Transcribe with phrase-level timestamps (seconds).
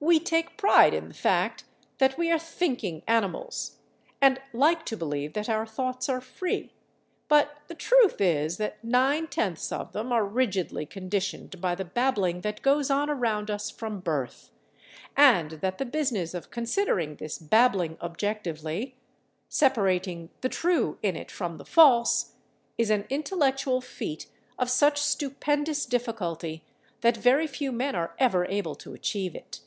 [0.00, 1.64] We take pride in the fact
[1.98, 3.78] that we are thinking animals,
[4.22, 6.72] and like to believe that our thoughts are free,
[7.26, 12.42] but the truth is that nine tenths of them are rigidly conditioned by the babbling
[12.42, 14.50] that goes on around us from birth,
[15.16, 18.94] and that the business of considering this babbling objectively,
[19.48, 22.34] separating the true in it from the false,
[22.78, 24.28] is an intellectual feat
[24.60, 26.62] of such stupendous difficulty
[27.00, 29.58] that very few men are ever able to achieve it.